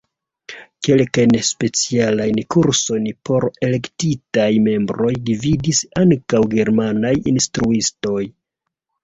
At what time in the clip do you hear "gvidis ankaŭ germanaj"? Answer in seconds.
5.29-7.15